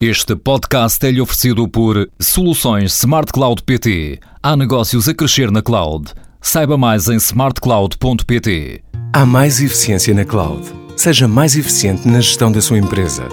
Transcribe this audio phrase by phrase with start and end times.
[0.00, 4.20] Este podcast é-lhe oferecido por Soluções Smart Cloud PT.
[4.40, 6.14] Há negócios a crescer na cloud.
[6.40, 8.84] Saiba mais em smartcloud.pt.
[9.12, 10.62] Há mais eficiência na cloud.
[10.96, 13.24] Seja mais eficiente na gestão da sua empresa.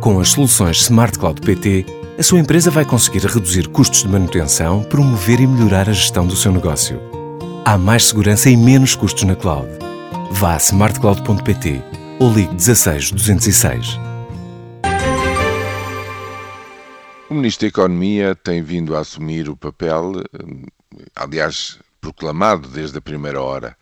[0.00, 1.84] Com as soluções Smart Cloud PT,
[2.18, 6.34] a sua empresa vai conseguir reduzir custos de manutenção, promover e melhorar a gestão do
[6.34, 6.98] seu negócio.
[7.62, 9.68] Há mais segurança e menos custos na cloud.
[10.30, 11.82] Vá a smartcloud.pt
[12.18, 14.05] ou ligue 16 206.
[17.28, 20.12] O Ministro da Economia tem vindo a assumir o papel,
[21.12, 23.76] aliás, proclamado desde a primeira hora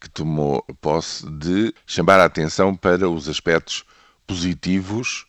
[0.00, 3.84] que tomou posse, de chamar a atenção para os aspectos
[4.26, 5.26] positivos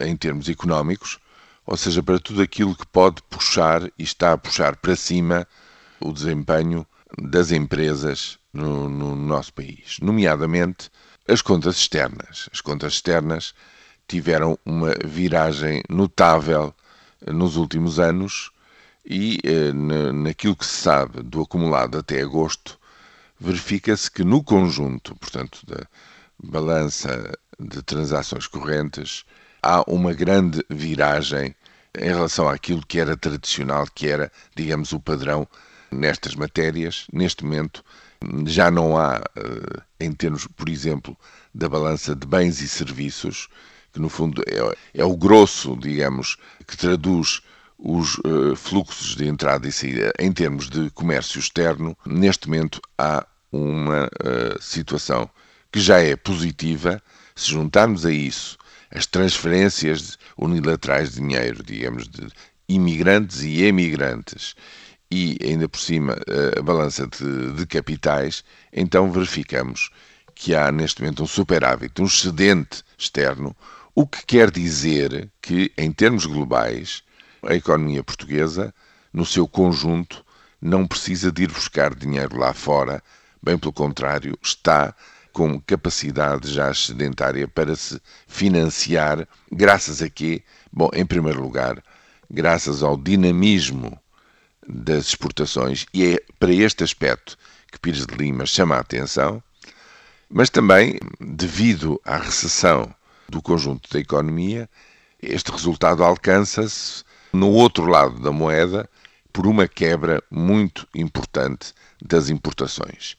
[0.00, 1.18] em termos económicos,
[1.66, 5.48] ou seja, para tudo aquilo que pode puxar e está a puxar para cima
[6.00, 6.86] o desempenho
[7.20, 10.88] das empresas no, no nosso país, nomeadamente
[11.26, 12.48] as contas externas.
[12.52, 13.52] As contas externas
[14.06, 16.72] tiveram uma viragem notável
[17.26, 18.50] nos últimos anos
[19.04, 22.78] e eh, naquilo que se sabe do acumulado até agosto,
[23.38, 25.86] verifica-se que no conjunto, portanto, da
[26.42, 29.24] balança de transações correntes,
[29.62, 31.54] há uma grande viragem
[31.98, 35.46] em relação àquilo que era tradicional, que era, digamos, o padrão
[35.90, 37.06] nestas matérias.
[37.12, 37.84] Neste momento,
[38.46, 41.16] já não há, eh, em termos, por exemplo,
[41.54, 43.48] da balança de bens e serviços,
[43.92, 47.42] que no fundo é, é o grosso, digamos, que traduz
[47.78, 53.26] os uh, fluxos de entrada e saída em termos de comércio externo, neste momento há
[53.50, 55.28] uma uh, situação
[55.72, 57.02] que já é positiva.
[57.34, 58.58] Se juntarmos a isso
[58.90, 62.26] as transferências unilaterais de dinheiro, digamos, de
[62.68, 64.54] imigrantes e emigrantes,
[65.10, 69.90] e ainda por cima uh, a balança de, de capitais, então verificamos
[70.34, 73.54] que há neste momento um superávit, um excedente externo,
[74.00, 77.02] o que quer dizer que, em termos globais,
[77.42, 78.72] a economia portuguesa,
[79.12, 80.24] no seu conjunto,
[80.58, 83.02] não precisa de ir buscar dinheiro lá fora,
[83.42, 84.94] bem pelo contrário, está
[85.34, 90.42] com capacidade já sedentária para se financiar, graças a quê?
[90.72, 91.84] Bom, em primeiro lugar,
[92.30, 94.00] graças ao dinamismo
[94.66, 97.36] das exportações, e é para este aspecto
[97.70, 99.42] que Pires de Lima chama a atenção,
[100.26, 102.94] mas também devido à recessão
[103.30, 104.68] do conjunto da economia,
[105.22, 108.88] este resultado alcança-se no outro lado da moeda
[109.32, 113.16] por uma quebra muito importante das importações.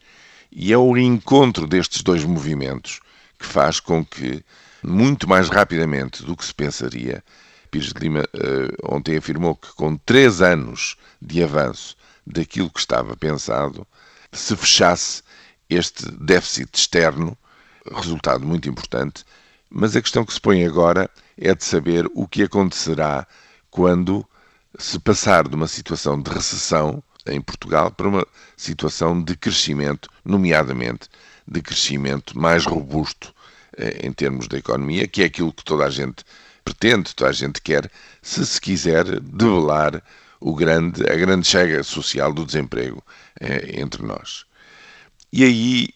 [0.52, 3.00] E é o encontro destes dois movimentos
[3.40, 4.44] que faz com que,
[4.84, 7.24] muito mais rapidamente do que se pensaria,
[7.72, 11.96] Pires de Lima uh, ontem afirmou que com três anos de avanço
[12.28, 13.88] daquilo que estava pensado,
[14.32, 15.24] se fechasse
[15.70, 17.38] este déficit externo,
[17.96, 19.24] resultado muito importante,
[19.72, 23.26] mas a questão que se põe agora é de saber o que acontecerá
[23.70, 24.28] quando
[24.78, 28.28] se passar de uma situação de recessão em Portugal para uma
[28.58, 31.08] situação de crescimento, nomeadamente
[31.48, 33.34] de crescimento mais robusto
[33.78, 36.26] eh, em termos da economia, que é aquilo que toda a gente
[36.66, 37.90] pretende, toda a gente quer,
[38.22, 40.04] se se quiser debelar
[40.40, 43.02] o grande, a grande chega social do desemprego
[43.40, 44.46] eh, entre nós.
[45.34, 45.90] E aí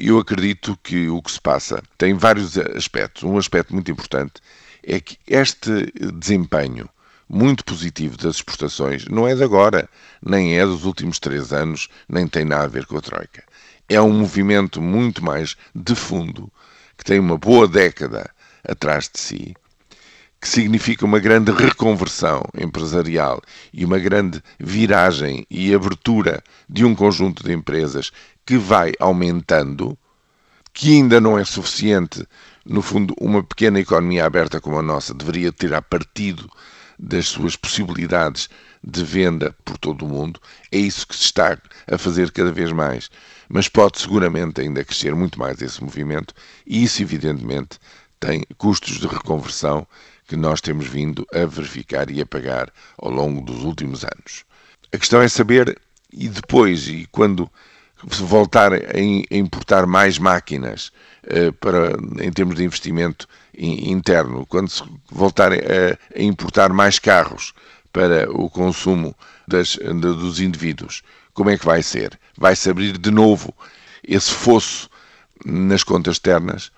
[0.00, 3.24] eu acredito que o que se passa tem vários aspectos.
[3.24, 4.34] Um aspecto muito importante
[4.82, 6.88] é que este desempenho
[7.28, 9.88] muito positivo das exportações não é de agora,
[10.24, 13.42] nem é dos últimos três anos, nem tem nada a ver com a Troika.
[13.88, 16.48] É um movimento muito mais de fundo,
[16.96, 18.30] que tem uma boa década
[18.64, 19.56] atrás de si,
[20.40, 23.40] que significa uma grande reconversão empresarial
[23.72, 28.12] e uma grande viragem e abertura de um conjunto de empresas
[28.44, 29.98] que vai aumentando,
[30.72, 32.26] que ainda não é suficiente.
[32.64, 36.48] No fundo, uma pequena economia aberta como a nossa deveria tirar partido
[36.98, 38.48] das suas possibilidades
[38.82, 40.40] de venda por todo o mundo.
[40.70, 41.58] É isso que se está
[41.90, 43.10] a fazer cada vez mais.
[43.48, 46.34] Mas pode seguramente ainda crescer muito mais esse movimento,
[46.66, 47.78] e isso, evidentemente,
[48.18, 49.86] tem custos de reconversão
[50.26, 54.44] que nós temos vindo a verificar e a pagar ao longo dos últimos anos.
[54.92, 55.78] A questão é saber,
[56.12, 57.50] e depois, e quando
[58.10, 59.00] se voltar a
[59.30, 60.92] importar mais máquinas
[61.24, 65.56] uh, para, em termos de investimento interno, quando se voltar a,
[66.14, 67.54] a importar mais carros
[67.92, 69.14] para o consumo
[69.48, 71.02] das, dos indivíduos,
[71.32, 72.18] como é que vai ser?
[72.36, 73.54] Vai-se abrir de novo
[74.06, 74.88] esse fosso
[75.44, 76.70] nas contas externas?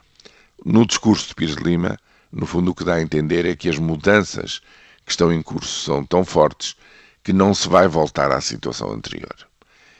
[0.65, 1.99] No discurso de Pires de Lima,
[2.33, 4.61] no fundo, o que dá a entender é que as mudanças
[5.05, 6.77] que estão em curso são tão fortes
[7.23, 9.35] que não se vai voltar à situação anterior.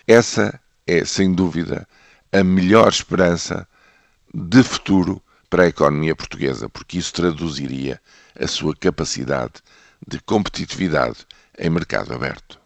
[0.07, 1.87] Essa é, sem dúvida,
[2.33, 3.67] a melhor esperança
[4.33, 8.01] de futuro para a economia portuguesa, porque isso traduziria
[8.39, 9.55] a sua capacidade
[10.07, 11.27] de competitividade
[11.59, 12.58] em mercado aberto.